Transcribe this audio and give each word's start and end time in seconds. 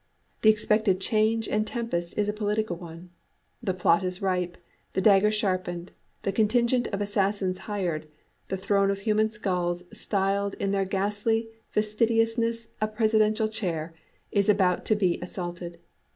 The 0.41 0.49
expected 0.49 0.99
change 0.99 1.47
and 1.47 1.67
tempest 1.67 2.17
is 2.17 2.27
a 2.27 2.33
political 2.33 2.75
one. 2.75 3.11
The 3.61 3.75
plot 3.75 4.01
is 4.03 4.19
ripe, 4.19 4.57
the 4.93 5.01
daggers 5.01 5.35
sharpened, 5.35 5.91
the 6.23 6.31
contingent 6.31 6.87
of 6.87 7.01
assassins 7.01 7.59
hired, 7.69 8.07
the 8.47 8.57
throne 8.57 8.89
of 8.89 9.01
human 9.01 9.29
skulls, 9.29 9.83
styled 9.93 10.55
in 10.55 10.71
their 10.71 10.85
ghastly 10.85 11.49
facetiousness 11.69 12.69
a 12.81 12.87
Presidential 12.87 13.47
Chair, 13.47 13.93
is 14.31 14.49
about 14.49 14.85
to 14.85 14.95
be 14.95 15.19
assaulted. 15.21 15.77